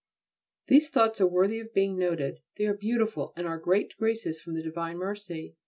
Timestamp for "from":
4.41-4.55